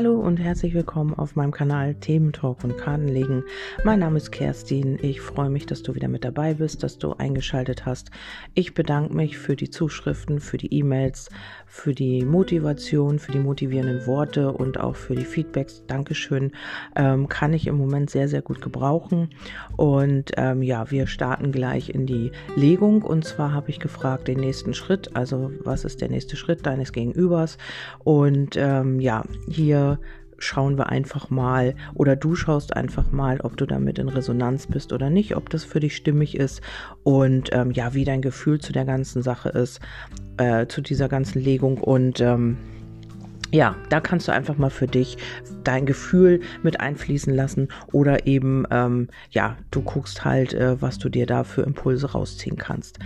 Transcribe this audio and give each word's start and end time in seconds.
Hallo 0.00 0.18
und 0.18 0.38
herzlich 0.38 0.72
willkommen 0.72 1.12
auf 1.12 1.36
meinem 1.36 1.50
Kanal 1.50 1.94
Thementalk 1.94 2.64
und 2.64 2.78
Kartenlegen. 2.78 3.44
Mein 3.84 3.98
Name 3.98 4.16
ist 4.16 4.30
Kerstin. 4.30 4.98
Ich 5.02 5.20
freue 5.20 5.50
mich, 5.50 5.66
dass 5.66 5.82
du 5.82 5.94
wieder 5.94 6.08
mit 6.08 6.24
dabei 6.24 6.54
bist, 6.54 6.82
dass 6.82 6.96
du 6.96 7.12
eingeschaltet 7.12 7.84
hast. 7.84 8.10
Ich 8.54 8.72
bedanke 8.72 9.14
mich 9.14 9.36
für 9.36 9.56
die 9.56 9.68
Zuschriften, 9.68 10.40
für 10.40 10.56
die 10.56 10.72
E-Mails, 10.72 11.28
für 11.66 11.92
die 11.92 12.24
Motivation, 12.24 13.18
für 13.18 13.32
die 13.32 13.40
motivierenden 13.40 14.06
Worte 14.06 14.52
und 14.52 14.80
auch 14.80 14.96
für 14.96 15.14
die 15.14 15.26
Feedbacks. 15.26 15.84
Dankeschön. 15.86 16.52
Ähm, 16.96 17.28
kann 17.28 17.52
ich 17.52 17.66
im 17.66 17.76
Moment 17.76 18.08
sehr, 18.08 18.26
sehr 18.26 18.40
gut 18.40 18.62
gebrauchen. 18.62 19.28
Und 19.76 20.30
ähm, 20.38 20.62
ja, 20.62 20.90
wir 20.90 21.08
starten 21.08 21.52
gleich 21.52 21.90
in 21.90 22.06
die 22.06 22.32
Legung. 22.56 23.02
Und 23.02 23.26
zwar 23.26 23.52
habe 23.52 23.68
ich 23.68 23.78
gefragt, 23.78 24.28
den 24.28 24.40
nächsten 24.40 24.72
Schritt. 24.72 25.14
Also, 25.14 25.52
was 25.62 25.84
ist 25.84 26.00
der 26.00 26.08
nächste 26.08 26.36
Schritt 26.36 26.64
deines 26.64 26.94
Gegenübers? 26.94 27.58
Und 28.02 28.56
ähm, 28.56 28.98
ja, 28.98 29.24
hier 29.46 29.89
schauen 30.38 30.78
wir 30.78 30.88
einfach 30.88 31.30
mal 31.30 31.74
oder 31.94 32.16
du 32.16 32.34
schaust 32.34 32.74
einfach 32.74 33.12
mal, 33.12 33.40
ob 33.42 33.56
du 33.56 33.66
damit 33.66 33.98
in 33.98 34.08
Resonanz 34.08 34.66
bist 34.66 34.92
oder 34.92 35.10
nicht, 35.10 35.36
ob 35.36 35.50
das 35.50 35.64
für 35.64 35.80
dich 35.80 35.94
stimmig 35.94 36.36
ist 36.36 36.62
und 37.02 37.50
ähm, 37.52 37.70
ja, 37.70 37.94
wie 37.94 38.04
dein 38.04 38.22
Gefühl 38.22 38.58
zu 38.58 38.72
der 38.72 38.84
ganzen 38.84 39.22
Sache 39.22 39.50
ist, 39.50 39.80
äh, 40.38 40.66
zu 40.66 40.80
dieser 40.80 41.08
ganzen 41.08 41.42
Legung 41.42 41.78
und 41.78 42.20
ähm, 42.20 42.56
ja, 43.52 43.74
da 43.88 44.00
kannst 44.00 44.28
du 44.28 44.32
einfach 44.32 44.56
mal 44.58 44.70
für 44.70 44.86
dich 44.86 45.18
dein 45.64 45.84
Gefühl 45.84 46.40
mit 46.62 46.80
einfließen 46.80 47.34
lassen 47.34 47.68
oder 47.92 48.26
eben, 48.26 48.64
ähm, 48.70 49.08
ja, 49.30 49.56
du 49.70 49.82
guckst 49.82 50.24
halt, 50.24 50.54
äh, 50.54 50.80
was 50.80 50.98
du 50.98 51.08
dir 51.08 51.26
da 51.26 51.44
für 51.44 51.62
Impulse 51.62 52.12
rausziehen 52.12 52.56
kannst. 52.56 52.98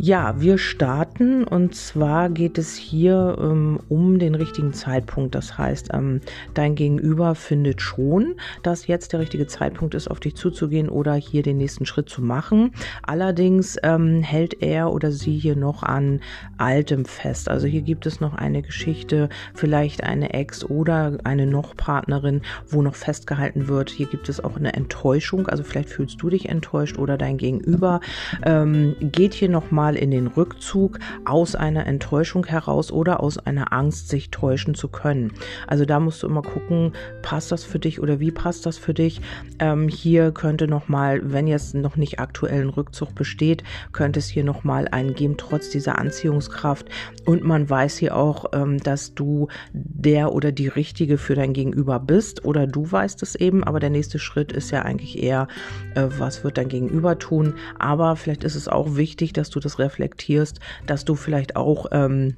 Ja, 0.00 0.40
wir 0.40 0.58
starten 0.58 1.42
und 1.42 1.74
zwar 1.74 2.28
geht 2.28 2.56
es 2.56 2.76
hier 2.76 3.36
ähm, 3.40 3.80
um 3.88 4.20
den 4.20 4.36
richtigen 4.36 4.72
Zeitpunkt. 4.72 5.34
Das 5.34 5.58
heißt, 5.58 5.88
ähm, 5.92 6.20
dein 6.54 6.76
Gegenüber 6.76 7.34
findet 7.34 7.82
schon, 7.82 8.36
dass 8.62 8.86
jetzt 8.86 9.12
der 9.12 9.18
richtige 9.18 9.48
Zeitpunkt 9.48 9.96
ist, 9.96 10.08
auf 10.08 10.20
dich 10.20 10.36
zuzugehen 10.36 10.88
oder 10.88 11.14
hier 11.14 11.42
den 11.42 11.56
nächsten 11.56 11.84
Schritt 11.84 12.08
zu 12.08 12.22
machen. 12.22 12.70
Allerdings 13.02 13.76
ähm, 13.82 14.22
hält 14.22 14.62
er 14.62 14.92
oder 14.92 15.10
sie 15.10 15.36
hier 15.36 15.56
noch 15.56 15.82
an 15.82 16.20
altem 16.58 17.04
fest. 17.04 17.48
Also 17.48 17.66
hier 17.66 17.82
gibt 17.82 18.06
es 18.06 18.20
noch 18.20 18.34
eine 18.34 18.62
Geschichte, 18.62 19.28
vielleicht 19.52 20.04
eine 20.04 20.32
Ex 20.32 20.64
oder 20.64 21.18
eine 21.24 21.48
Noch-Partnerin, 21.48 22.42
wo 22.68 22.82
noch 22.82 22.94
festgehalten 22.94 23.66
wird. 23.66 23.90
Hier 23.90 24.06
gibt 24.06 24.28
es 24.28 24.38
auch 24.44 24.56
eine 24.56 24.74
Enttäuschung. 24.74 25.48
Also 25.48 25.64
vielleicht 25.64 25.90
fühlst 25.90 26.22
du 26.22 26.30
dich 26.30 26.48
enttäuscht 26.48 26.98
oder 26.98 27.18
dein 27.18 27.36
Gegenüber 27.36 28.00
ähm, 28.44 28.94
geht 29.00 29.34
hier 29.34 29.48
noch 29.48 29.72
mal 29.88 29.96
in 29.96 30.10
den 30.10 30.26
Rückzug 30.26 30.98
aus 31.24 31.54
einer 31.54 31.86
Enttäuschung 31.86 32.44
heraus 32.44 32.92
oder 32.92 33.20
aus 33.20 33.38
einer 33.38 33.72
Angst, 33.72 34.10
sich 34.10 34.30
täuschen 34.30 34.74
zu 34.74 34.88
können. 34.88 35.32
Also 35.66 35.86
da 35.86 35.98
musst 35.98 36.22
du 36.22 36.26
immer 36.26 36.42
gucken, 36.42 36.92
passt 37.22 37.50
das 37.52 37.64
für 37.64 37.78
dich 37.78 37.98
oder 37.98 38.20
wie 38.20 38.30
passt 38.30 38.66
das 38.66 38.76
für 38.76 38.92
dich? 38.92 39.22
Ähm, 39.60 39.88
hier 39.88 40.30
könnte 40.32 40.68
noch 40.68 40.88
mal, 40.88 41.32
wenn 41.32 41.46
jetzt 41.46 41.74
noch 41.74 41.96
nicht 41.96 42.20
aktuellen 42.20 42.68
Rückzug 42.68 43.14
besteht, 43.14 43.64
könnte 43.92 44.18
es 44.18 44.28
hier 44.28 44.44
noch 44.44 44.62
mal 44.62 44.88
einen 44.88 45.14
geben, 45.14 45.38
trotz 45.38 45.70
dieser 45.70 45.98
Anziehungskraft. 45.98 46.86
Und 47.24 47.42
man 47.44 47.70
weiß 47.70 47.96
hier 47.96 48.14
auch, 48.14 48.44
ähm, 48.52 48.78
dass 48.80 49.14
du 49.14 49.48
der 49.72 50.34
oder 50.34 50.52
die 50.52 50.68
Richtige 50.68 51.16
für 51.16 51.34
dein 51.34 51.54
Gegenüber 51.54 51.98
bist 51.98 52.44
oder 52.44 52.66
du 52.66 52.92
weißt 52.92 53.22
es 53.22 53.36
eben, 53.36 53.64
aber 53.64 53.80
der 53.80 53.90
nächste 53.90 54.18
Schritt 54.18 54.52
ist 54.52 54.70
ja 54.70 54.82
eigentlich 54.82 55.22
eher, 55.22 55.48
äh, 55.94 56.04
was 56.18 56.44
wird 56.44 56.58
dein 56.58 56.68
Gegenüber 56.68 57.18
tun? 57.18 57.54
Aber 57.78 58.16
vielleicht 58.16 58.44
ist 58.44 58.54
es 58.54 58.68
auch 58.68 58.96
wichtig, 58.96 59.32
dass 59.32 59.48
du 59.48 59.60
das 59.60 59.77
reflektierst, 59.78 60.60
dass 60.86 61.04
du 61.04 61.14
vielleicht 61.14 61.56
auch 61.56 61.86
ähm, 61.92 62.36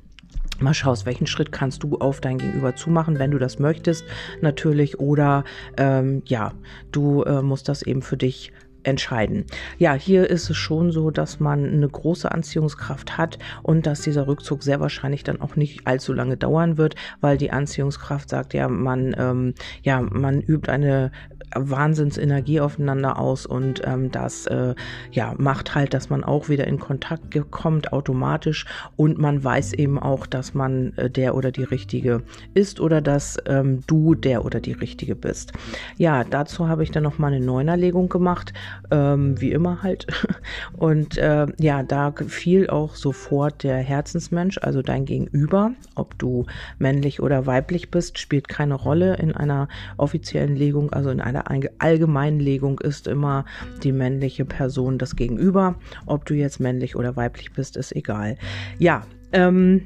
mal 0.61 0.75
schaust, 0.75 1.07
welchen 1.07 1.27
Schritt 1.27 1.53
kannst 1.53 1.83
du 1.83 1.99
auf 1.99 2.21
dein 2.21 2.39
Gegenüber 2.39 2.77
zumachen, 2.77 3.19
wenn 3.19 3.31
du 3.31 3.39
das 3.39 3.59
möchtest, 3.59 4.05
natürlich. 4.41 5.01
Oder 5.01 5.45
ähm, 5.77 6.23
ja, 6.27 6.53
du 6.93 7.23
äh, 7.23 7.43
musst 7.43 7.69
das 7.69 7.83
eben 7.83 8.03
für 8.03 8.17
dich 8.17 8.53
entscheiden. 8.83 9.45
Ja, 9.79 9.95
hier 9.95 10.29
ist 10.31 10.49
es 10.51 10.57
schon 10.57 10.91
so, 10.91 11.11
dass 11.11 11.41
man 11.41 11.67
eine 11.67 11.89
große 11.89 12.31
Anziehungskraft 12.31 13.19
hat 13.19 13.39
und 13.63 13.87
dass 13.87 14.03
dieser 14.03 14.27
Rückzug 14.27 14.63
sehr 14.63 14.81
wahrscheinlich 14.81 15.23
dann 15.23 15.41
auch 15.41 15.57
nicht 15.57 15.87
allzu 15.87 16.13
lange 16.13 16.37
dauern 16.37 16.79
wird, 16.79 16.95
weil 17.21 17.37
die 17.37 17.51
Anziehungskraft 17.51 18.29
sagt 18.29 18.55
ja, 18.55 18.69
man 18.69 19.15
ähm, 19.19 19.55
ja 19.83 20.01
man 20.01 20.41
übt 20.41 20.71
eine 20.71 21.13
Wahnsinnsenergie 21.55 22.61
aufeinander 22.61 23.19
aus 23.19 23.47
und 23.47 23.83
ähm, 23.85 24.11
das 24.11 24.47
äh, 24.47 24.75
ja 25.11 25.35
macht 25.39 25.75
halt, 25.75 25.95
dass 25.95 26.11
man 26.11 26.25
auch 26.25 26.49
wieder 26.49 26.67
in 26.67 26.79
Kontakt 26.79 27.37
kommt 27.51 27.93
automatisch 27.93 28.67
und 28.97 29.19
man 29.19 29.43
weiß 29.43 29.73
eben 29.75 29.99
auch, 29.99 30.27
dass 30.27 30.55
man 30.55 30.93
äh, 30.97 31.11
der 31.11 31.35
oder 31.35 31.51
die 31.51 31.65
Richtige 31.65 32.23
ist 32.55 32.81
oder 32.81 33.01
dass 33.01 33.39
ähm, 33.47 33.81
du 33.87 34.15
der 34.15 34.45
oder 34.45 34.61
die 34.61 34.73
Richtige 34.73 35.15
bist. 35.15 35.53
Ja, 35.97 36.25
dazu 36.25 36.69
habe 36.69 36.83
ich 36.83 36.91
dann 36.91 37.03
noch 37.03 37.19
mal 37.19 37.33
eine 37.33 37.45
Neunerlegung 37.45 38.09
gemacht, 38.09 38.53
ähm, 38.91 39.41
wie 39.41 39.53
immer 39.53 39.83
halt 39.83 40.07
und 40.77 41.19
äh, 41.19 41.47
ja, 41.59 41.83
da 41.83 42.13
fiel 42.27 42.69
auch 42.69 42.95
sofort 42.95 43.63
der 43.63 43.79
Herzensmensch, 43.79 44.59
also 44.63 44.83
dein 44.83 45.05
Gegenüber, 45.05 45.73
ob 45.95 46.19
du 46.19 46.47
männlich 46.79 47.21
oder 47.21 47.47
weiblich 47.47 47.91
bist, 47.91 48.19
spielt 48.19 48.49
keine 48.49 48.75
Rolle 48.75 49.17
in 49.17 49.35
einer 49.35 49.69
offiziellen 49.97 50.57
Legung, 50.57 50.93
also 50.93 51.11
in 51.11 51.21
einer 51.21 51.40
Allgemeinlegung 51.47 52.81
ist 52.81 53.07
immer 53.07 53.45
die 53.83 53.93
männliche 53.93 54.45
Person 54.45 54.99
das 54.99 55.17
Gegenüber. 55.17 55.77
Ob 56.07 56.25
du 56.25 56.35
jetzt 56.35 56.61
männlich 56.61 56.97
oder 56.97 57.17
weiblich 57.17 57.53
bist, 57.53 57.77
ist 57.77 57.95
egal. 57.95 58.37
Ja, 58.79 59.07
ähm, 59.33 59.83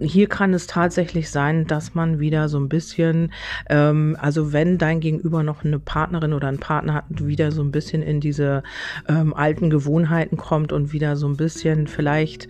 hier 0.00 0.28
kann 0.28 0.52
es 0.52 0.66
tatsächlich 0.66 1.30
sein, 1.30 1.66
dass 1.66 1.94
man 1.94 2.20
wieder 2.20 2.48
so 2.48 2.58
ein 2.58 2.68
bisschen, 2.68 3.32
ähm, 3.70 4.16
also 4.20 4.52
wenn 4.52 4.76
dein 4.76 5.00
Gegenüber 5.00 5.42
noch 5.42 5.64
eine 5.64 5.78
Partnerin 5.78 6.34
oder 6.34 6.48
einen 6.48 6.60
Partner 6.60 6.94
hat, 6.94 7.04
wieder 7.08 7.52
so 7.52 7.62
ein 7.62 7.70
bisschen 7.70 8.02
in 8.02 8.20
diese 8.20 8.62
ähm, 9.08 9.32
alten 9.32 9.70
Gewohnheiten 9.70 10.36
kommt 10.36 10.72
und 10.72 10.92
wieder 10.92 11.16
so 11.16 11.26
ein 11.26 11.36
bisschen 11.36 11.86
vielleicht 11.86 12.48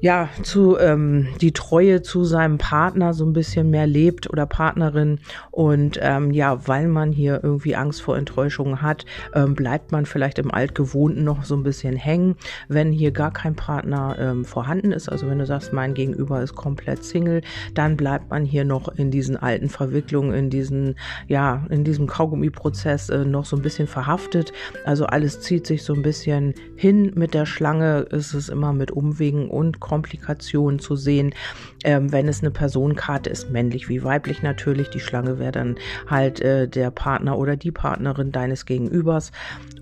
ja, 0.00 0.28
zu 0.42 0.78
ähm, 0.78 1.28
die 1.40 1.52
Treue 1.52 2.02
zu 2.02 2.24
seinem 2.24 2.58
Partner 2.58 3.14
so 3.14 3.24
ein 3.24 3.32
bisschen 3.32 3.70
mehr 3.70 3.86
lebt 3.86 4.30
oder 4.30 4.46
Partnerin. 4.46 5.20
Und 5.50 5.98
ähm, 6.02 6.30
ja, 6.32 6.66
weil 6.66 6.88
man 6.88 7.12
hier 7.12 7.40
irgendwie 7.42 7.76
Angst 7.76 8.02
vor 8.02 8.16
Enttäuschungen 8.16 8.82
hat, 8.82 9.06
ähm, 9.34 9.54
bleibt 9.54 9.92
man 9.92 10.06
vielleicht 10.06 10.38
im 10.38 10.52
Altgewohnten 10.52 11.24
noch 11.24 11.44
so 11.44 11.56
ein 11.56 11.62
bisschen 11.62 11.96
hängen. 11.96 12.36
Wenn 12.68 12.92
hier 12.92 13.10
gar 13.10 13.32
kein 13.32 13.54
Partner 13.54 14.16
ähm, 14.18 14.44
vorhanden 14.44 14.92
ist, 14.92 15.08
also 15.08 15.28
wenn 15.28 15.38
du 15.38 15.46
sagst, 15.46 15.72
mein 15.72 15.94
Gegenüber 15.94 16.42
ist 16.42 16.54
komplett 16.54 17.04
Single, 17.04 17.42
dann 17.74 17.96
bleibt 17.96 18.30
man 18.30 18.44
hier 18.44 18.64
noch 18.64 18.88
in 18.88 19.10
diesen 19.10 19.36
alten 19.36 19.68
Verwicklungen, 19.68 20.34
in 20.34 20.50
diesen, 20.50 20.96
ja, 21.26 21.64
in 21.70 21.84
diesem 21.84 22.06
Kaugummi-Prozess 22.06 23.08
äh, 23.08 23.24
noch 23.24 23.46
so 23.46 23.56
ein 23.56 23.62
bisschen 23.62 23.86
verhaftet. 23.86 24.52
Also 24.84 25.06
alles 25.06 25.40
zieht 25.40 25.66
sich 25.66 25.82
so 25.82 25.94
ein 25.94 26.02
bisschen 26.02 26.54
hin 26.76 27.12
mit 27.14 27.34
der 27.34 27.46
Schlange, 27.46 28.00
ist 28.10 28.34
es 28.34 28.48
immer 28.48 28.72
mit 28.72 28.90
Umwegen 28.90 29.48
und 29.48 29.80
Komplikationen 29.86 30.80
zu 30.80 30.96
sehen. 30.96 31.32
Ähm, 31.84 32.10
wenn 32.10 32.26
es 32.26 32.40
eine 32.40 32.50
Personenkarte 32.50 33.30
ist, 33.30 33.50
männlich 33.50 33.88
wie 33.88 34.02
weiblich 34.02 34.42
natürlich. 34.42 34.90
Die 34.90 34.98
Schlange 34.98 35.38
wäre 35.38 35.52
dann 35.52 35.76
halt 36.08 36.40
äh, 36.40 36.66
der 36.66 36.90
Partner 36.90 37.38
oder 37.38 37.56
die 37.56 37.70
Partnerin 37.70 38.32
deines 38.32 38.66
Gegenübers. 38.66 39.30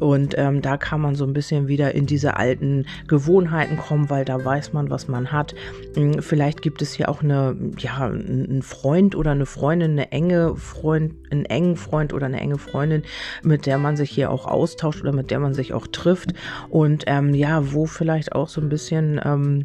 Und 0.01 0.35
ähm, 0.37 0.61
da 0.61 0.77
kann 0.77 1.01
man 1.01 1.15
so 1.15 1.25
ein 1.25 1.33
bisschen 1.33 1.67
wieder 1.67 1.95
in 1.95 2.05
diese 2.05 2.37
alten 2.37 2.85
Gewohnheiten 3.09 3.79
kommen, 3.79 4.11
weil 4.11 4.27
da 4.27 4.45
weiß 4.45 4.75
man, 4.75 4.91
was 4.91 5.09
man 5.09 5.33
hat. 5.33 5.55
Hm, 5.95 6.21
vielleicht 6.21 6.61
gibt 6.61 6.83
es 6.83 6.93
hier 6.93 7.09
auch 7.09 7.23
eine, 7.23 7.57
ja, 7.79 8.05
einen 8.05 8.61
Freund 8.61 9.17
oder 9.17 9.31
eine 9.31 9.47
Freundin, 9.47 9.93
eine 9.93 10.13
enge 10.13 10.57
Freund, 10.57 11.15
einen 11.31 11.47
engen 11.47 11.77
Freund 11.77 12.13
oder 12.13 12.27
eine 12.27 12.41
enge 12.41 12.59
Freundin, 12.59 13.03
mit 13.43 13.65
der 13.65 13.79
man 13.79 13.97
sich 13.97 14.11
hier 14.11 14.31
auch 14.31 14.47
austauscht 14.47 15.01
oder 15.01 15.13
mit 15.13 15.31
der 15.31 15.41
man 15.41 15.55
sich 15.55 15.73
auch 15.73 15.87
trifft. 15.87 16.35
Und 16.69 17.05
ähm, 17.07 17.33
ja, 17.33 17.73
wo 17.73 17.87
vielleicht 17.87 18.35
auch 18.35 18.49
so 18.49 18.61
ein 18.61 18.69
bisschen 18.69 19.19
ähm, 19.25 19.65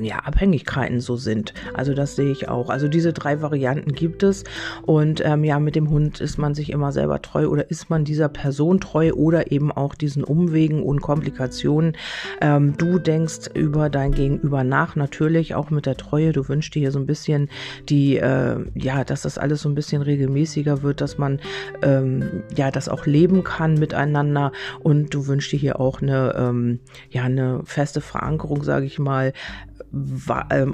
ja, 0.00 0.18
Abhängigkeiten 0.18 1.00
so 1.00 1.16
sind. 1.16 1.54
Also 1.74 1.94
das 1.94 2.16
sehe 2.16 2.30
ich 2.30 2.48
auch. 2.48 2.70
Also 2.70 2.88
diese 2.88 3.12
drei 3.12 3.42
Varianten 3.42 3.92
gibt 3.92 4.22
es. 4.22 4.44
Und 4.82 5.22
ähm, 5.24 5.44
ja, 5.44 5.58
mit 5.58 5.76
dem 5.76 5.90
Hund 5.90 6.20
ist 6.20 6.38
man 6.38 6.54
sich 6.54 6.70
immer 6.70 6.92
selber 6.92 7.22
treu 7.22 7.48
oder 7.48 7.70
ist 7.70 7.90
man 7.90 8.04
dieser 8.04 8.28
Person 8.28 8.80
treu 8.80 9.12
oder 9.12 9.52
eben 9.52 9.72
auch 9.72 9.94
diesen 9.94 10.24
Umwegen 10.24 10.82
und 10.82 11.00
Komplikationen. 11.00 11.96
Ähm, 12.40 12.76
du 12.76 12.98
denkst 12.98 13.50
über 13.54 13.90
dein 13.90 14.12
Gegenüber 14.12 14.64
nach, 14.64 14.96
natürlich 14.96 15.54
auch 15.54 15.70
mit 15.70 15.86
der 15.86 15.96
Treue. 15.96 16.32
Du 16.32 16.48
wünschst 16.48 16.74
dir 16.74 16.80
hier 16.80 16.92
so 16.92 16.98
ein 16.98 17.06
bisschen 17.06 17.48
die, 17.88 18.16
äh, 18.16 18.58
ja, 18.74 19.04
dass 19.04 19.22
das 19.22 19.38
alles 19.38 19.62
so 19.62 19.68
ein 19.68 19.74
bisschen 19.74 20.02
regelmäßiger 20.02 20.82
wird, 20.82 21.00
dass 21.00 21.18
man 21.18 21.40
ähm, 21.82 22.42
ja 22.54 22.70
das 22.70 22.88
auch 22.88 23.06
leben 23.06 23.44
kann 23.44 23.74
miteinander. 23.74 24.52
Und 24.80 25.14
du 25.14 25.26
wünschst 25.26 25.52
dir 25.52 25.58
hier 25.58 25.80
auch 25.80 26.02
eine, 26.02 26.34
ähm, 26.36 26.80
ja, 27.10 27.24
eine 27.24 27.62
feste 27.64 28.00
Verankerung, 28.00 28.62
sage 28.62 28.86
ich 28.86 28.98
mal, 28.98 29.26
ähm, 29.26 29.32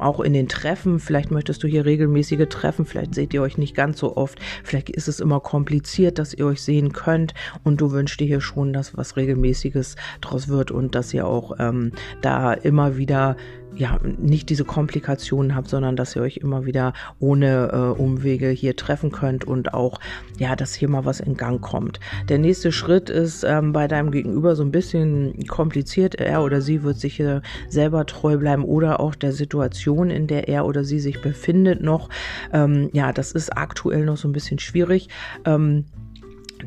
auch 0.01 0.21
in 0.21 0.33
den 0.33 0.49
Treffen, 0.49 0.99
vielleicht 0.99 1.31
möchtest 1.31 1.63
du 1.63 1.69
hier 1.69 1.85
regelmäßige 1.85 2.49
Treffen, 2.49 2.85
vielleicht 2.85 3.15
seht 3.15 3.35
ihr 3.35 3.43
euch 3.43 3.59
nicht 3.59 3.75
ganz 3.75 3.99
so 3.99 4.17
oft, 4.17 4.39
vielleicht 4.65 4.91
ist 4.91 5.09
es 5.09 5.21
immer 5.21 5.41
kompliziert, 5.41 6.19
dass 6.19 6.35
ihr 6.35 6.47
euch 6.47 6.63
sehen 6.63 6.93
könnt. 6.93 7.35
Und 7.65 7.81
du 7.81 7.93
wünschst 7.93 8.21
dir 8.21 8.27
hier 8.27 8.41
schon, 8.41 8.73
dass 8.73 8.97
was 8.97 9.17
regelmäßiges 9.17 9.97
draus 10.21 10.49
wird 10.49 10.71
und 10.71 10.95
dass 10.95 11.13
ihr 11.15 11.27
auch 11.27 11.57
ähm, 11.59 11.93
da 12.21 12.53
immer 12.53 12.97
wieder 12.97 13.37
ja, 13.77 13.99
nicht 14.03 14.51
diese 14.51 14.65
Komplikationen 14.65 15.55
habt, 15.55 15.69
sondern 15.69 15.97
dass 15.97 16.15
ihr 16.15 16.23
euch 16.23 16.39
immer 16.39 16.67
wieder 16.67 16.93
ohne 17.21 17.71
äh, 17.73 18.01
Umwege 18.01 18.49
hier 18.49 18.77
treffen 18.77 19.11
könnt 19.11 19.45
und 19.45 19.75
auch, 19.75 19.99
ja, 20.39 20.57
dass 20.57 20.75
hier 20.75 20.89
mal 20.89 21.05
was 21.05 21.21
in 21.21 21.37
Gang 21.37 21.61
kommt. 21.61 21.99
Der 22.29 22.39
nächste 22.39 22.73
Schritt 22.73 23.11
ist 23.11 23.45
ähm, 23.45 23.73
bei 23.73 23.89
deinem 23.89 24.11
Gegenüber 24.11 24.57
so 24.57 24.63
ein 24.63 24.73
bisschen 24.73 25.47
kompliziert. 25.47 26.17
Er 26.17 26.43
oder 26.43 26.61
sie 26.61 26.83
wird 26.83 26.99
sich 26.99 27.17
hier 27.17 27.43
selber 27.69 28.07
treu 28.07 28.37
bleiben 28.37 28.65
oder 28.65 29.01
auch 29.01 29.15
der 29.15 29.33
Situation, 29.33 30.11
in 30.11 30.27
der 30.27 30.49
er 30.49 30.67
oder 30.67 30.85
sie 30.85 31.01
sich 31.01 31.23
befindet 31.23 31.83
noch. 31.83 32.09
Ähm, 32.53 32.91
ja, 32.93 33.13
das 33.13 33.33
ist 33.33 33.57
aktuell 33.57 34.05
noch 34.05 34.17
so 34.17 34.29
ein 34.29 34.33
bisschen 34.33 34.59
schwierig. 34.59 35.09
Ähm, 35.45 35.87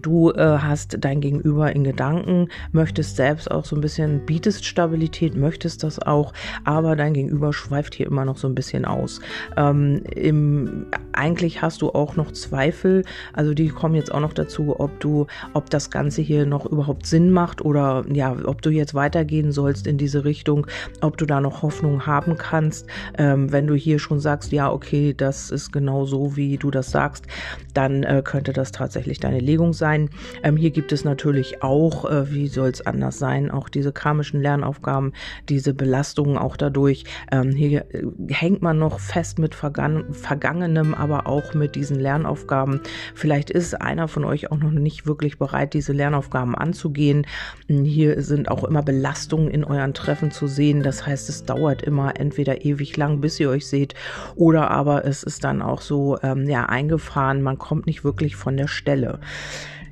Du 0.02 0.32
äh, 0.32 0.58
hast 0.60 0.98
dein 1.00 1.22
Gegenüber 1.22 1.74
in 1.74 1.84
Gedanken, 1.84 2.50
möchtest 2.72 3.16
selbst 3.16 3.50
auch 3.50 3.66
so 3.66 3.76
ein 3.76 3.82
bisschen, 3.82 4.26
bietest 4.26 4.66
Stabilität, 4.66 5.36
möchtest 5.36 5.84
das 5.84 6.00
auch, 6.00 6.34
aber 6.64 6.96
dein 6.96 7.14
Gegenüber 7.14 7.54
schweift 7.54 7.96
hier 7.96 8.08
immer 8.08 8.26
noch 8.26 8.38
so 8.38 8.48
ein 8.48 8.56
bisschen 8.56 8.86
aus. 8.86 9.22
Ähm, 9.58 10.04
im, 10.16 10.88
eigentlich 11.14 11.62
hast 11.62 11.82
du 11.82 11.90
auch 11.92 12.16
noch 12.16 12.32
Zweifel, 12.32 13.04
also 13.34 13.54
die 13.54 13.70
kommen 13.70 13.96
jetzt 13.96 14.14
auch 14.14 14.20
noch 14.20 14.34
dazu, 14.34 14.80
ob 14.80 15.00
du, 15.00 15.28
ob 15.54 15.70
das 15.70 15.90
Ganze 15.90 16.22
hier 16.22 16.46
noch 16.46 16.66
überhaupt 16.66 17.06
Sinn 17.06 17.32
macht 17.32 17.64
oder 17.64 18.04
ja, 18.12 18.36
ob 18.46 18.62
du 18.62 18.70
jetzt 18.70 18.94
weitergehen 18.94 19.52
sollst 19.52 19.88
in 19.88 19.98
diese 19.98 20.26
Richtung, 20.26 20.68
ob 21.02 21.18
du 21.18 21.26
da 21.26 21.40
noch 21.40 21.62
Hoffnung 21.62 22.06
haben 22.06 22.38
kannst. 22.38 22.88
Ähm, 23.18 23.52
wenn 23.52 23.68
du 23.68 23.76
hier 23.76 24.00
schon 24.00 24.20
sagst, 24.20 24.52
ja, 24.52 24.72
okay, 24.72 25.14
das 25.16 25.52
ist 25.52 25.72
genau 25.72 26.06
so, 26.06 26.36
wie 26.36 26.58
du 26.58 26.72
das 26.72 26.92
sagst, 26.92 27.26
dann 27.74 28.04
äh, 28.04 28.22
könnte 28.24 28.54
das 28.54 28.72
tatsächlich 28.72 29.20
deine 29.20 29.40
Legung 29.40 29.74
sein 29.74 29.85
sein. 29.86 30.10
Ähm, 30.42 30.58
hier 30.58 30.72
gibt 30.72 30.92
es 30.92 31.04
natürlich 31.04 31.62
auch, 31.62 32.10
äh, 32.10 32.34
wie 32.34 32.48
soll 32.48 32.70
es 32.70 32.82
anders 32.82 33.20
sein, 33.20 33.52
auch 33.52 33.70
diese 33.70 33.92
karmischen 33.92 34.42
Lernaufgaben, 34.42 35.14
diese 35.48 35.76
Belastungen 35.76 36.40
auch 36.40 36.58
dadurch. 36.58 37.04
Ähm, 37.32 37.52
hier 37.52 37.86
äh, 37.94 38.04
hängt 38.30 38.64
man 38.64 38.80
noch 38.80 39.00
fest 39.00 39.38
mit 39.38 39.54
Vergan 39.54 40.12
Vergangenem, 40.12 40.96
aber 40.96 41.28
auch 41.28 41.54
mit 41.54 41.76
diesen 41.76 42.00
Lernaufgaben. 42.00 42.82
Vielleicht 43.14 43.52
ist 43.52 43.80
einer 43.80 44.08
von 44.08 44.26
euch 44.26 44.52
auch 44.52 44.58
noch 44.58 44.72
nicht 44.72 45.06
wirklich 45.06 45.38
bereit, 45.38 45.76
diese 45.76 45.94
Lernaufgaben 45.94 46.56
anzugehen. 46.56 47.28
Hier 47.68 48.24
sind 48.24 48.50
auch 48.50 48.64
immer 48.64 48.82
Belastungen 48.82 49.52
in 49.52 49.64
euren 49.64 49.94
Treffen 49.94 50.32
zu 50.32 50.48
sehen. 50.48 50.82
Das 50.82 51.06
heißt, 51.06 51.30
es 51.30 51.44
dauert 51.46 51.84
immer 51.84 52.20
entweder 52.20 52.66
ewig 52.66 52.98
lang, 52.98 53.22
bis 53.22 53.40
ihr 53.40 53.52
euch 53.52 53.68
seht, 53.68 53.94
oder 54.36 54.72
aber 54.72 55.06
es 55.06 55.22
ist 55.22 55.44
dann 55.44 55.62
auch 55.62 55.82
so 55.82 56.18
ähm, 56.24 56.50
ja 56.50 56.66
eingefahren. 56.66 57.44
Man 57.44 57.60
kommt 57.60 57.86
nicht 57.86 58.04
wirklich 58.04 58.36
von 58.36 58.58
der 58.58 58.68
Stelle. 58.68 59.20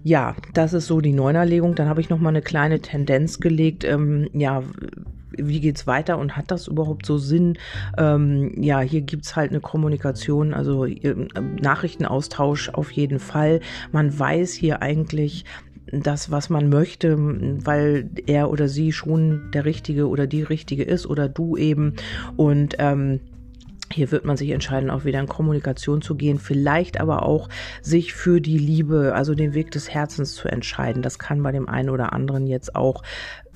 Ja, 0.04 0.36
das 0.54 0.74
ist 0.74 0.88
so 0.88 1.00
die 1.02 1.14
Neunerlegung. 1.14 1.76
Dann 1.76 1.88
habe 1.88 2.02
ich 2.02 2.10
noch 2.10 2.20
mal 2.20 2.30
eine 2.30 2.42
kleine 2.42 2.82
Tendenz 2.82 3.40
gelegt. 3.40 3.86
Ähm, 3.86 4.30
ja, 4.34 4.64
wie 5.38 5.62
geht's 5.62 5.88
weiter 5.88 6.18
und 6.18 6.36
hat 6.36 6.52
das 6.52 6.68
überhaupt 6.68 7.06
so 7.06 7.18
Sinn? 7.18 7.58
Ähm, 7.98 8.62
ja, 8.62 8.82
hier 8.82 9.02
gibt's 9.02 9.36
halt 9.36 9.52
eine 9.52 9.62
Kommunikation, 9.62 10.54
also 10.54 10.86
äh, 10.86 11.16
Nachrichtenaustausch 11.62 12.70
auf 12.70 12.92
jeden 12.92 13.20
Fall. 13.20 13.62
Man 13.92 14.18
weiß 14.18 14.54
hier 14.54 14.82
eigentlich, 14.82 15.46
das, 15.92 16.32
was 16.32 16.50
man 16.50 16.70
möchte, 16.70 17.18
weil 17.20 18.10
er 18.26 18.50
oder 18.50 18.68
sie 18.68 18.92
schon 18.92 19.52
der 19.54 19.66
Richtige 19.66 20.08
oder 20.08 20.26
die 20.28 20.42
Richtige 20.42 20.84
ist 20.84 21.06
oder 21.06 21.30
du 21.30 21.56
eben. 21.56 21.94
Und 22.36 22.76
ähm, 22.80 23.20
hier 23.94 24.12
wird 24.12 24.26
man 24.26 24.38
sich 24.38 24.50
entscheiden, 24.50 24.90
auch 24.90 25.06
wieder 25.06 25.20
in 25.20 25.28
Kommunikation 25.28 26.02
zu 26.02 26.16
gehen, 26.16 26.40
vielleicht 26.40 27.00
aber 27.00 27.24
auch 27.24 27.50
sich 27.82 28.14
für 28.14 28.42
die 28.42 28.58
Liebe, 28.58 29.14
also 29.16 29.36
den 29.36 29.54
Weg 29.54 29.72
des 29.72 29.90
Herzens 29.90 30.36
zu 30.36 30.48
entscheiden. 30.48 31.02
Das 31.02 31.20
kann 31.20 31.42
bei 31.44 31.52
dem 31.52 31.70
einen 31.70 31.90
oder 31.90 32.14
anderen 32.14 32.48
jetzt 32.48 32.76
auch 32.76 33.04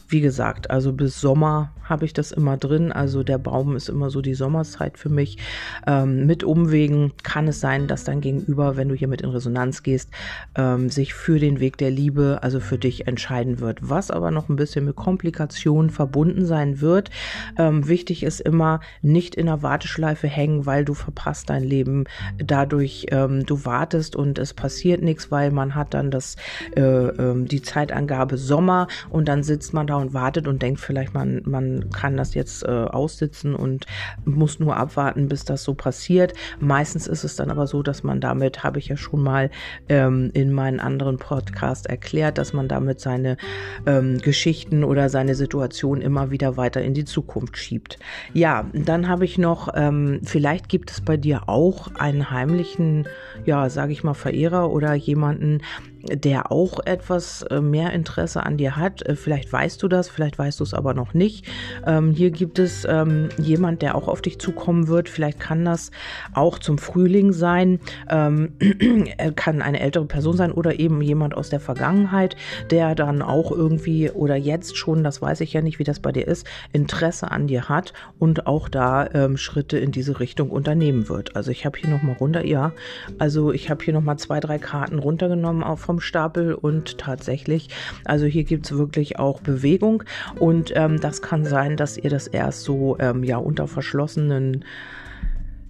wie 0.09 0.21
gesagt, 0.21 0.69
also 0.69 0.93
bis 0.93 1.19
Sommer 1.19 1.71
habe 1.83 2.05
ich 2.05 2.13
das 2.13 2.31
immer 2.31 2.57
drin. 2.57 2.91
Also 2.91 3.23
der 3.23 3.37
Baum 3.37 3.75
ist 3.75 3.89
immer 3.89 4.09
so 4.09 4.21
die 4.21 4.33
Sommerzeit 4.33 4.97
für 4.97 5.09
mich. 5.09 5.37
Ähm, 5.85 6.25
mit 6.25 6.43
Umwegen 6.43 7.13
kann 7.23 7.47
es 7.47 7.59
sein, 7.59 7.87
dass 7.87 8.03
dein 8.03 8.21
Gegenüber, 8.21 8.77
wenn 8.77 8.89
du 8.89 8.95
hier 8.95 9.07
mit 9.07 9.21
in 9.21 9.29
Resonanz 9.29 9.83
gehst, 9.83 10.09
ähm, 10.55 10.89
sich 10.89 11.13
für 11.13 11.39
den 11.39 11.59
Weg 11.59 11.77
der 11.77 11.91
Liebe, 11.91 12.39
also 12.41 12.59
für 12.59 12.77
dich 12.77 13.07
entscheiden 13.07 13.59
wird. 13.59 13.79
Was 13.81 14.11
aber 14.11 14.31
noch 14.31 14.49
ein 14.49 14.55
bisschen 14.55 14.85
mit 14.85 14.95
Komplikationen 14.95 15.89
verbunden 15.89 16.45
sein 16.45 16.81
wird. 16.81 17.09
Ähm, 17.57 17.87
wichtig 17.87 18.23
ist 18.23 18.41
immer, 18.41 18.79
nicht 19.01 19.35
in 19.35 19.47
der 19.47 19.61
Warteschleife 19.61 20.27
hängen, 20.27 20.65
weil 20.65 20.85
du 20.85 20.93
verpasst 20.93 21.49
dein 21.49 21.63
Leben. 21.63 22.05
Dadurch, 22.37 23.07
ähm, 23.11 23.45
du 23.45 23.65
wartest 23.65 24.15
und 24.15 24.39
es 24.39 24.53
passiert 24.53 25.01
nichts, 25.01 25.31
weil 25.31 25.51
man 25.51 25.75
hat 25.75 25.93
dann 25.93 26.11
das, 26.11 26.35
äh, 26.75 26.81
äh, 26.81 27.45
die 27.45 27.61
Zeitangabe 27.61 28.37
Sommer 28.37 28.87
und 29.09 29.27
dann 29.27 29.43
sitzt 29.43 29.73
man 29.73 29.87
da 29.87 29.96
und 29.97 30.13
wartet 30.13 30.47
und 30.47 30.61
denkt 30.61 30.79
vielleicht, 30.79 31.13
man, 31.13 31.41
man 31.45 31.89
kann 31.91 32.17
das 32.17 32.33
jetzt 32.33 32.63
äh, 32.63 32.67
aussitzen 32.67 33.55
und 33.55 33.85
muss 34.25 34.59
nur 34.59 34.77
abwarten, 34.77 35.27
bis 35.27 35.45
das 35.45 35.63
so 35.63 35.73
passiert. 35.73 36.33
Meistens 36.59 37.07
ist 37.07 37.23
es 37.23 37.35
dann 37.35 37.51
aber 37.51 37.67
so, 37.67 37.83
dass 37.83 38.03
man 38.03 38.21
damit, 38.21 38.63
habe 38.63 38.79
ich 38.79 38.87
ja 38.87 38.97
schon 38.97 39.21
mal 39.21 39.49
ähm, 39.89 40.31
in 40.33 40.51
meinen 40.51 40.79
anderen 40.79 41.17
Podcast 41.17 41.87
erklärt, 41.87 42.37
dass 42.37 42.53
man 42.53 42.67
damit 42.67 42.99
seine 42.99 43.37
ähm, 43.85 44.19
Geschichten 44.19 44.83
oder 44.83 45.09
seine 45.09 45.35
Situation 45.35 46.01
immer 46.01 46.31
wieder 46.31 46.57
weiter 46.57 46.81
in 46.81 46.93
die 46.93 47.05
Zukunft 47.05 47.57
schiebt. 47.57 47.99
Ja, 48.33 48.65
dann 48.73 49.07
habe 49.07 49.25
ich 49.25 49.37
noch, 49.37 49.69
ähm, 49.75 50.21
vielleicht 50.23 50.69
gibt 50.69 50.91
es 50.91 51.01
bei 51.01 51.17
dir 51.17 51.47
auch 51.47 51.95
einen 51.95 52.31
heimlichen, 52.31 53.07
ja, 53.45 53.69
sage 53.69 53.91
ich 53.91 54.03
mal, 54.03 54.13
Verehrer 54.13 54.71
oder 54.71 54.93
jemanden, 54.93 55.61
der 56.09 56.51
auch 56.51 56.79
etwas 56.85 57.43
äh, 57.43 57.61
mehr 57.61 57.93
Interesse 57.93 58.45
an 58.45 58.57
dir 58.57 58.75
hat. 58.75 59.01
Äh, 59.05 59.15
vielleicht 59.15 59.51
weißt 59.51 59.81
du 59.81 59.87
das, 59.87 60.09
vielleicht 60.09 60.37
weißt 60.37 60.59
du 60.59 60.63
es 60.63 60.73
aber 60.73 60.93
noch 60.93 61.13
nicht. 61.13 61.45
Ähm, 61.85 62.11
hier 62.11 62.31
gibt 62.31 62.59
es 62.59 62.85
ähm, 62.85 63.29
jemand, 63.37 63.81
der 63.81 63.95
auch 63.95 64.07
auf 64.07 64.21
dich 64.21 64.39
zukommen 64.39 64.87
wird. 64.87 65.09
Vielleicht 65.09 65.39
kann 65.39 65.65
das 65.65 65.91
auch 66.33 66.59
zum 66.59 66.77
Frühling 66.77 67.33
sein. 67.33 67.79
Ähm, 68.09 68.53
kann 69.35 69.61
eine 69.61 69.79
ältere 69.79 70.05
Person 70.05 70.37
sein 70.37 70.51
oder 70.51 70.79
eben 70.79 71.01
jemand 71.01 71.35
aus 71.35 71.49
der 71.49 71.59
Vergangenheit, 71.59 72.35
der 72.69 72.95
dann 72.95 73.21
auch 73.21 73.51
irgendwie 73.51 74.09
oder 74.11 74.35
jetzt 74.35 74.77
schon, 74.77 75.03
das 75.03 75.21
weiß 75.21 75.41
ich 75.41 75.53
ja 75.53 75.61
nicht, 75.61 75.79
wie 75.79 75.83
das 75.83 75.99
bei 75.99 76.11
dir 76.11 76.27
ist, 76.27 76.47
Interesse 76.73 77.31
an 77.31 77.47
dir 77.47 77.69
hat 77.69 77.93
und 78.19 78.47
auch 78.47 78.69
da 78.69 79.09
ähm, 79.13 79.37
Schritte 79.37 79.77
in 79.77 79.91
diese 79.91 80.19
Richtung 80.19 80.49
unternehmen 80.49 81.09
wird. 81.09 81.35
Also 81.35 81.51
ich 81.51 81.65
habe 81.65 81.77
hier 81.77 81.89
nochmal 81.89 82.15
runter, 82.15 82.45
ja, 82.45 82.71
also 83.17 83.51
ich 83.51 83.69
habe 83.69 83.83
hier 83.83 83.93
nochmal 83.93 84.17
zwei, 84.17 84.39
drei 84.39 84.57
Karten 84.57 84.99
runtergenommen 84.99 85.63
auch 85.63 85.79
vom 85.97 86.01
Stapel 86.01 86.53
und 86.53 86.99
tatsächlich, 86.99 87.69
also 88.05 88.25
hier 88.25 88.43
gibt 88.43 88.65
es 88.65 88.77
wirklich 88.77 89.17
auch 89.17 89.41
Bewegung 89.41 90.03
und 90.39 90.71
ähm, 90.75 90.99
das 90.99 91.23
kann 91.23 91.43
sein, 91.43 91.75
dass 91.75 91.97
ihr 91.97 92.11
das 92.11 92.27
erst 92.27 92.63
so 92.63 92.97
ähm, 92.99 93.23
ja 93.23 93.37
unter 93.37 93.67
verschlossenen 93.67 94.63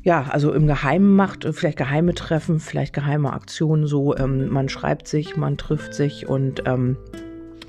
ja, 0.03 0.23
also 0.29 0.53
im 0.53 0.67
Geheimen 0.67 1.15
macht, 1.15 1.45
vielleicht 1.51 1.77
geheime 1.77 2.13
Treffen, 2.13 2.61
vielleicht 2.61 2.93
geheime 2.93 3.33
Aktionen 3.33 3.87
so. 3.87 4.15
Ähm, 4.15 4.47
man 4.47 4.69
schreibt 4.69 5.05
sich, 5.05 5.35
man 5.35 5.57
trifft 5.57 5.93
sich 5.93 6.29
und 6.29 6.63
ähm, 6.65 6.95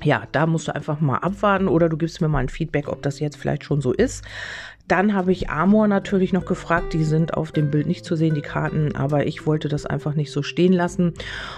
ja, 0.03 0.23
da 0.31 0.45
musst 0.45 0.69
du 0.69 0.75
einfach 0.75 1.01
mal 1.01 1.17
abwarten 1.17 1.67
oder 1.67 1.89
du 1.89 1.97
gibst 1.97 2.21
mir 2.21 2.29
mal 2.29 2.39
ein 2.39 2.47
Feedback, 2.47 2.87
ob 2.87 3.01
das 3.01 3.19
jetzt 3.19 3.35
vielleicht 3.35 3.65
schon 3.65 3.81
so 3.81 3.91
ist. 3.91 4.23
Dann 4.89 5.13
habe 5.13 5.31
ich 5.31 5.51
Amor 5.51 5.87
natürlich 5.87 6.33
noch 6.33 6.45
gefragt. 6.45 6.93
Die 6.93 7.03
sind 7.03 7.35
auf 7.35 7.51
dem 7.51 7.69
Bild 7.69 7.85
nicht 7.85 8.03
zu 8.03 8.15
sehen, 8.15 8.33
die 8.33 8.41
Karten, 8.41 8.95
aber 8.95 9.27
ich 9.27 9.45
wollte 9.45 9.69
das 9.69 9.85
einfach 9.85 10.15
nicht 10.15 10.31
so 10.31 10.41
stehen 10.41 10.73
lassen 10.73 11.13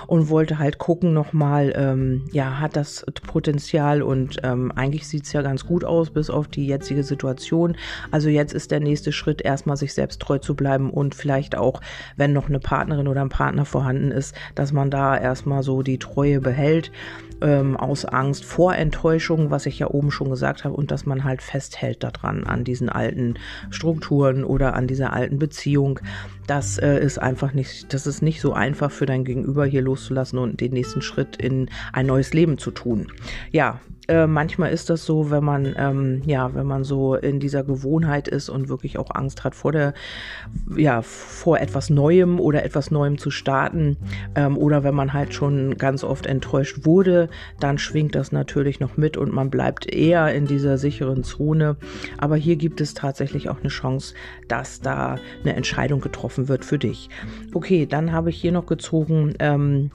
und 0.06 0.30
wollte 0.30 0.60
halt 0.60 0.80
gucken 0.80 1.14
nochmal, 1.14 1.72
ähm, 1.78 2.26
ja, 2.34 2.60
hat 2.60 2.76
das 2.76 3.06
Potenzial 3.26 4.02
und 4.02 4.40
ähm, 4.44 4.74
eigentlich 4.76 5.08
sieht 5.08 5.24
es 5.24 5.32
ja 5.32 5.42
ganz 5.42 5.66
gut 5.66 5.86
aus, 5.86 6.10
bis 6.10 6.30
auf 6.30 6.50
die 6.50 6.68
jetzige 6.68 7.04
Situation. 7.04 7.78
Also 8.12 8.28
jetzt 8.28 8.54
ist 8.54 8.70
der 8.70 8.82
nächste 8.82 9.14
Schritt, 9.14 9.42
erstmal 9.42 9.78
sich 9.78 9.94
selbst 9.94 10.22
treu 10.22 10.38
zu 10.38 10.54
bleiben 10.54 10.90
und 10.90 11.16
vielleicht 11.16 11.56
auch, 11.56 11.80
wenn 12.18 12.34
noch 12.34 12.50
eine 12.50 12.60
Partnerin 12.60 13.08
oder 13.08 13.22
ein 13.22 13.30
Partner 13.30 13.64
vorhanden 13.64 14.12
ist, 14.12 14.36
dass 14.56 14.74
man 14.74 14.92
da 14.92 15.18
erstmal 15.18 15.64
so 15.64 15.84
die 15.84 16.00
Treue 16.00 16.42
behält 16.42 16.92
ähm, 17.41 17.77
aus 17.77 18.05
Angst 18.05 18.45
vor 18.45 18.75
Enttäuschung, 18.75 19.51
was 19.51 19.65
ich 19.65 19.79
ja 19.79 19.88
oben 19.88 20.12
schon 20.12 20.29
gesagt 20.29 20.63
habe, 20.63 20.75
und 20.75 20.91
dass 20.91 21.05
man 21.05 21.24
halt 21.24 21.41
festhält 21.41 22.03
daran, 22.03 22.43
an 22.45 22.63
diesen 22.63 22.89
alten 22.89 23.36
Strukturen 23.69 24.43
oder 24.43 24.75
an 24.75 24.88
dieser 24.88 25.13
alten 25.13 25.39
Beziehung. 25.39 26.00
Das 26.51 26.77
äh, 26.77 27.00
ist 27.00 27.17
einfach 27.17 27.53
nicht, 27.53 27.93
das 27.93 28.05
ist 28.05 28.22
nicht 28.22 28.41
so 28.41 28.51
einfach 28.51 28.91
für 28.91 29.05
dein 29.05 29.24
Gegenüber 29.24 29.65
hier 29.65 29.81
loszulassen 29.81 30.38
und 30.38 30.60
den 30.60 30.74
nächsten 30.74 31.01
Schritt 31.01 31.38
in 31.38 31.70
ein 31.93 32.08
neues 32.08 32.34
Leben 32.34 32.58
zu 32.58 32.72
tun. 32.72 33.08
Ja, 33.51 33.79
äh, 34.12 34.27
manchmal 34.27 34.74
ist 34.74 34.89
das 34.89 35.05
so, 35.05 35.31
wenn 35.31 35.43
man 35.43 35.74
ähm, 35.77 36.22
ja, 36.25 36.53
wenn 36.53 36.65
man 36.65 36.84
so 36.84 37.15
in 37.15 37.39
dieser 37.39 37.63
Gewohnheit 37.63 38.27
ist 38.27 38.50
und 38.50 38.67
wirklich 38.67 38.98
auch 38.98 39.12
Angst 39.13 39.46
hat 39.46 39.55
vor 39.55 39.72
der, 39.72 39.93
ja, 40.75 41.01
vor 41.01 41.60
etwas 41.60 41.89
Neuem 41.89 42.39
oder 42.39 42.65
etwas 42.65 42.91
Neuem 42.91 43.17
zu 43.17 43.31
starten 43.31 43.96
ähm, 44.36 44.58
oder 44.58 44.84
wenn 44.84 44.96
man 44.96 45.13
halt 45.13 45.34
schon 45.34 45.77
ganz 45.77 46.03
oft 46.03 46.25
enttäuscht 46.25 46.86
wurde, 46.86 47.29
dann 47.62 47.77
schwingt 47.77 48.15
das 48.15 48.34
natürlich 48.34 48.81
noch 48.81 48.98
mit 48.98 49.15
und 49.15 49.31
man 49.31 49.50
bleibt 49.50 49.89
eher 49.93 50.34
in 50.34 50.46
dieser 50.46 50.77
sicheren 50.77 51.24
Zone. 51.24 51.77
Aber 52.17 52.36
hier 52.36 52.58
gibt 52.58 52.81
es 52.81 52.93
tatsächlich 52.93 53.48
auch 53.50 53.60
eine 53.60 53.70
Chance, 53.70 54.15
dass 54.50 54.81
da 54.81 55.15
eine 55.43 55.55
Entscheidung 55.55 56.01
getroffen 56.01 56.40
wird 56.48 56.65
für 56.65 56.79
dich. 56.79 57.10
Okay, 57.53 57.86
dann 57.86 58.12
habe 58.12 58.29
ich 58.29 58.39
hier 58.39 58.51
noch 58.51 58.65
gezogen. 58.65 59.33
Ähm, 59.39 59.91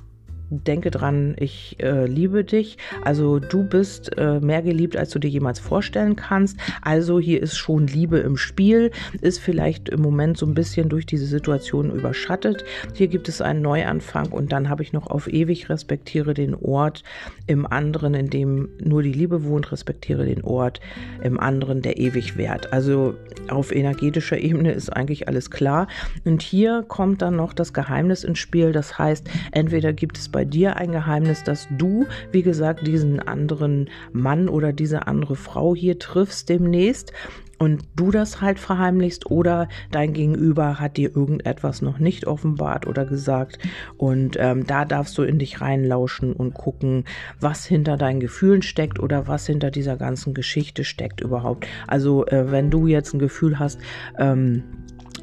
denke 0.51 0.91
dran, 0.91 1.35
ich 1.39 1.77
äh, 1.81 2.07
liebe 2.07 2.45
dich. 2.45 2.79
Also 3.03 3.39
du 3.39 3.65
bist 3.65 4.17
äh, 4.17 4.41
mehr 4.41 4.63
geliebt, 4.63 4.97
als 4.97 5.11
du 5.11 5.19
dir 5.19 5.29
jemals 5.29 5.59
vorstellen 5.59 6.17
kannst. 6.17 6.59
Also 6.83 7.19
hier 7.19 7.43
ist 7.43 7.57
schon 7.57 7.87
Liebe 7.87 8.19
im 8.19 8.37
Spiel, 8.37 8.91
ist 9.21 9.41
vielleicht 9.41 9.89
im 9.89 10.01
Moment 10.01 10.37
so 10.39 10.47
ein 10.47 10.55
bisschen 10.55 10.89
durch 10.89 11.07
diese 11.07 11.27
Situation 11.27 11.91
überschattet. 11.91 12.65
Hier 12.95 13.09
gibt 13.09 13.29
es 13.29 13.41
einen 13.41 13.63
Neuanfang 13.63 14.31
und 14.33 14.53
dann 14.53 14.69
habe 14.69 14.83
ich 14.83 14.93
noch 14.93 15.09
auf 15.09 15.29
ewig 15.29 15.69
respektiere 15.69 16.35
den 16.35 16.55
Ort 16.55 17.03
im 17.47 17.67
anderen, 17.67 18.15
in 18.15 18.31
dem 18.31 18.69
nur 18.83 19.03
die 19.03 19.13
Liebe 19.13 19.45
wohnt, 19.45 19.73
respektiere 19.73 20.27
den 20.27 20.45
Ort 20.45 20.81
im 21.23 21.41
anderen, 21.41 21.83
der 21.83 21.99
ewig 21.99 22.37
währt. 22.37 22.73
Also 22.73 23.15
auf 23.49 23.75
energetischer 23.75 24.39
Ebene 24.39 24.73
ist 24.73 24.91
eigentlich 24.91 25.29
alles 25.29 25.51
klar. 25.51 25.89
Und 26.25 26.43
hier 26.43 26.85
kommt 26.87 27.23
dann 27.23 27.37
noch 27.37 27.53
das 27.53 27.73
Geheimnis 27.73 28.25
ins 28.25 28.39
Spiel. 28.39 28.73
Das 28.73 28.99
heißt, 28.99 29.29
entweder 29.53 29.93
gibt 29.93 30.19
es 30.19 30.29
bei 30.37 30.45
dir 30.45 30.77
ein 30.77 30.93
Geheimnis, 30.93 31.45
dass 31.45 31.67
du, 31.79 32.05
wie 32.31 32.43
gesagt, 32.43 32.87
diesen 32.87 33.21
anderen 33.21 33.89
Mann 34.13 34.51
oder 34.51 34.75
diese 34.75 35.07
andere 35.07 35.35
Frau 35.35 35.75
hier 35.75 35.99
triffst 35.99 36.51
demnächst 36.51 37.15
und 37.59 37.85
du 37.97 38.11
das 38.11 38.43
halt 38.43 38.59
verheimlichst 38.59 39.31
oder 39.31 39.67
dein 39.91 40.13
Gegenüber 40.13 40.79
hat 40.79 40.99
dir 40.99 41.17
irgendetwas 41.17 41.81
noch 41.81 41.99
nicht 41.99 42.27
offenbart 42.27 42.87
oder 42.87 43.07
gesagt 43.07 43.59
und 43.97 44.37
ähm, 44.39 44.67
da 44.67 44.85
darfst 44.85 45.17
du 45.17 45.23
in 45.23 45.39
dich 45.39 45.63
reinlauschen 45.63 46.35
und 46.35 46.53
gucken, 46.53 47.05
was 47.41 47.65
hinter 47.65 47.97
deinen 47.97 48.21
Gefühlen 48.21 48.61
steckt 48.61 49.01
oder 49.01 49.27
was 49.27 49.47
hinter 49.47 49.71
dieser 49.71 49.97
ganzen 49.97 50.35
Geschichte 50.35 50.85
steckt 50.85 51.23
überhaupt. 51.23 51.67
Also 51.87 52.27
äh, 52.27 52.51
wenn 52.51 52.71
du 52.71 52.87
jetzt 52.87 53.15
ein 53.15 53.21
Gefühl 53.21 53.59
hast, 53.59 53.81
ähm, 54.19 54.65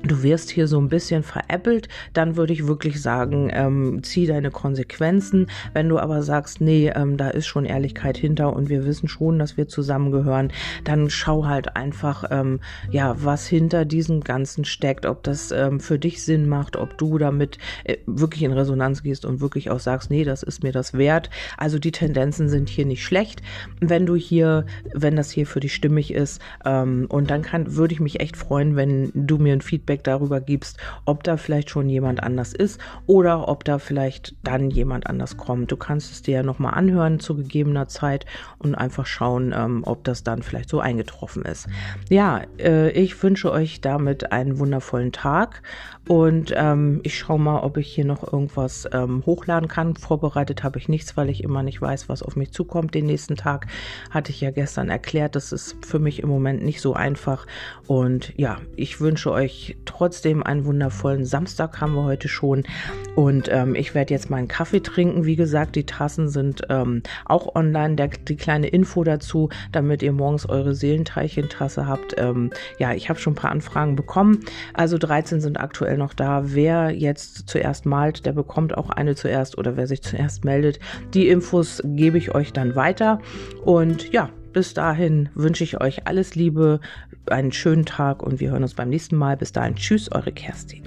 du 0.03 0.21
wirst 0.21 0.49
hier 0.49 0.67
so 0.67 0.79
ein 0.79 0.89
bisschen 0.89 1.23
veräppelt, 1.23 1.87
dann 2.13 2.35
würde 2.35 2.53
ich 2.53 2.67
wirklich 2.67 3.01
sagen, 3.01 3.49
ähm, 3.51 4.03
zieh 4.03 4.27
deine 4.27 4.51
Konsequenzen. 4.51 5.47
Wenn 5.73 5.89
du 5.89 5.97
aber 5.97 6.23
sagst, 6.23 6.61
nee, 6.61 6.91
ähm, 6.93 7.17
da 7.17 7.29
ist 7.29 7.47
schon 7.47 7.65
Ehrlichkeit 7.65 8.17
hinter 8.17 8.53
und 8.53 8.69
wir 8.69 8.85
wissen 8.85 9.07
schon, 9.07 9.39
dass 9.39 9.57
wir 9.57 9.67
zusammengehören, 9.67 10.51
dann 10.83 11.09
schau 11.09 11.45
halt 11.45 11.75
einfach, 11.75 12.25
ähm, 12.31 12.59
ja, 12.91 13.15
was 13.23 13.47
hinter 13.47 13.85
diesem 13.85 14.21
Ganzen 14.21 14.65
steckt, 14.65 15.05
ob 15.05 15.23
das 15.23 15.51
ähm, 15.51 15.79
für 15.79 15.97
dich 15.97 16.23
Sinn 16.23 16.47
macht, 16.47 16.75
ob 16.75 16.97
du 16.97 17.17
damit 17.17 17.57
äh, 17.85 17.97
wirklich 18.05 18.43
in 18.43 18.51
Resonanz 18.51 19.03
gehst 19.03 19.25
und 19.25 19.39
wirklich 19.39 19.69
auch 19.69 19.79
sagst, 19.79 20.11
nee, 20.11 20.23
das 20.23 20.43
ist 20.43 20.63
mir 20.63 20.71
das 20.71 20.93
wert. 20.93 21.29
Also 21.57 21.79
die 21.79 21.91
Tendenzen 21.91 22.49
sind 22.49 22.69
hier 22.69 22.85
nicht 22.85 23.03
schlecht, 23.03 23.41
wenn 23.79 24.05
du 24.05 24.15
hier, 24.15 24.65
wenn 24.93 25.15
das 25.15 25.31
hier 25.31 25.47
für 25.47 25.59
dich 25.59 25.73
stimmig 25.73 26.13
ist. 26.13 26.41
Ähm, 26.65 27.05
und 27.09 27.31
dann 27.31 27.41
kann, 27.41 27.75
würde 27.75 27.93
ich 27.93 27.99
mich 27.99 28.19
echt 28.19 28.35
freuen, 28.35 28.75
wenn 28.75 29.11
du 29.13 29.37
mir 29.37 29.53
ein 29.53 29.61
Feedback 29.61 29.92
Feedback 29.93 30.03
darüber 30.03 30.41
gibst, 30.41 30.77
ob 31.05 31.23
da 31.23 31.37
vielleicht 31.37 31.69
schon 31.69 31.87
jemand 31.89 32.23
anders 32.23 32.53
ist 32.53 32.79
oder 33.05 33.47
ob 33.47 33.63
da 33.63 33.77
vielleicht 33.77 34.35
dann 34.43 34.69
jemand 34.69 35.07
anders 35.07 35.37
kommt. 35.37 35.71
Du 35.71 35.77
kannst 35.77 36.11
es 36.11 36.21
dir 36.21 36.35
ja 36.35 36.43
nochmal 36.43 36.73
anhören 36.73 37.19
zu 37.19 37.35
gegebener 37.35 37.87
Zeit 37.87 38.25
und 38.57 38.75
einfach 38.75 39.05
schauen, 39.05 39.53
ähm, 39.55 39.83
ob 39.85 40.03
das 40.03 40.23
dann 40.23 40.41
vielleicht 40.41 40.69
so 40.69 40.79
eingetroffen 40.79 41.43
ist. 41.43 41.67
Ja, 42.09 42.41
äh, 42.57 42.89
ich 42.91 43.21
wünsche 43.21 43.51
euch 43.51 43.81
damit 43.81 44.31
einen 44.31 44.57
wundervollen 44.57 45.11
Tag 45.11 45.61
und 46.07 46.53
ähm, 46.57 46.99
ich 47.03 47.17
schaue 47.17 47.39
mal, 47.39 47.61
ob 47.61 47.77
ich 47.77 47.87
hier 47.87 48.03
noch 48.03 48.33
irgendwas 48.33 48.89
ähm, 48.91 49.23
hochladen 49.25 49.69
kann. 49.69 49.95
Vorbereitet 49.95 50.61
habe 50.61 50.77
ich 50.77 50.89
nichts, 50.89 51.15
weil 51.15 51.29
ich 51.29 51.43
immer 51.43 51.63
nicht 51.63 51.81
weiß, 51.81 52.09
was 52.09 52.23
auf 52.23 52.35
mich 52.35 52.51
zukommt. 52.51 52.93
Den 52.93 53.05
nächsten 53.05 53.37
Tag 53.37 53.67
hatte 54.09 54.31
ich 54.31 54.41
ja 54.41 54.51
gestern 54.51 54.89
erklärt. 54.89 55.35
Das 55.37 55.53
ist 55.53 55.77
für 55.85 55.99
mich 55.99 56.21
im 56.21 56.27
Moment 56.27 56.61
nicht 56.61 56.81
so 56.81 56.93
einfach. 56.93 57.47
Und 57.87 58.33
ja, 58.35 58.57
ich 58.75 58.99
wünsche 58.99 59.31
euch 59.31 59.77
trotzdem 59.85 60.43
einen 60.43 60.65
wundervollen 60.65 61.23
Samstag 61.23 61.79
haben 61.79 61.95
wir 61.95 62.03
heute 62.03 62.27
schon. 62.27 62.63
Und 63.15 63.47
ähm, 63.49 63.73
ich 63.73 63.95
werde 63.95 64.13
jetzt 64.13 64.29
meinen 64.29 64.49
Kaffee 64.49 64.81
trinken. 64.81 65.23
Wie 65.23 65.37
gesagt, 65.37 65.77
die 65.77 65.85
Tassen 65.85 66.27
sind 66.27 66.63
ähm, 66.69 67.01
auch 67.23 67.55
online. 67.55 67.95
Der, 67.95 68.09
die 68.09 68.35
kleine 68.35 68.67
Info 68.67 69.05
dazu, 69.05 69.47
damit 69.71 70.03
ihr 70.03 70.11
morgens 70.11 70.49
eure 70.49 70.75
Seelenteilchentasse 70.75 71.87
habt. 71.87 72.15
Ähm, 72.17 72.51
ja, 72.77 72.93
ich 72.93 73.07
habe 73.07 73.19
schon 73.19 73.33
ein 73.33 73.37
paar 73.37 73.51
Anfragen 73.51 73.95
bekommen. 73.95 74.41
Also 74.73 74.97
13 74.97 75.39
sind 75.39 75.61
aktuell 75.93 75.97
noch 75.97 76.13
da. 76.13 76.53
Wer 76.53 76.91
jetzt 76.91 77.47
zuerst 77.47 77.85
malt, 77.85 78.25
der 78.25 78.33
bekommt 78.33 78.77
auch 78.77 78.89
eine 78.89 79.15
zuerst 79.15 79.57
oder 79.57 79.77
wer 79.77 79.87
sich 79.87 80.01
zuerst 80.01 80.45
meldet. 80.45 80.79
Die 81.13 81.27
Infos 81.27 81.81
gebe 81.83 82.17
ich 82.17 82.33
euch 82.33 82.53
dann 82.53 82.75
weiter. 82.75 83.19
Und 83.63 84.11
ja, 84.11 84.29
bis 84.53 84.73
dahin 84.73 85.29
wünsche 85.35 85.63
ich 85.63 85.81
euch 85.81 86.07
alles 86.07 86.35
Liebe, 86.35 86.79
einen 87.27 87.51
schönen 87.51 87.85
Tag 87.85 88.21
und 88.21 88.39
wir 88.39 88.51
hören 88.51 88.63
uns 88.63 88.73
beim 88.73 88.89
nächsten 88.89 89.15
Mal. 89.15 89.37
Bis 89.37 89.51
dahin, 89.51 89.75
tschüss, 89.75 90.11
eure 90.11 90.31
Kerstin. 90.31 90.83